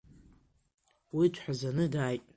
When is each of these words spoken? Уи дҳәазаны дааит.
Уи 1.15 1.27
дҳәазаны 1.33 1.85
дааит. 1.93 2.23